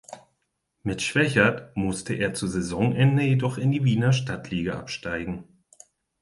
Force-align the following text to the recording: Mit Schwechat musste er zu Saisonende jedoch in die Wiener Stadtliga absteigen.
Mit 0.81 1.03
Schwechat 1.03 1.77
musste 1.77 2.15
er 2.15 2.33
zu 2.33 2.47
Saisonende 2.47 3.21
jedoch 3.21 3.59
in 3.59 3.69
die 3.69 3.83
Wiener 3.83 4.13
Stadtliga 4.13 4.79
absteigen. 4.79 5.43